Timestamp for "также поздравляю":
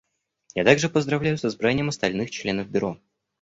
0.65-1.37